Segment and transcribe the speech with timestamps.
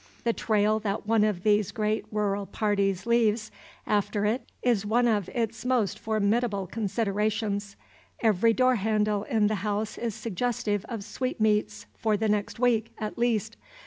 [0.23, 3.51] The trail that one of these great rural parties leaves
[3.85, 7.75] after it is one of its most formidable considerations.
[8.19, 13.19] Every door handle in the house is suggestive of sweetmeats for the next week, at
[13.19, 13.57] least.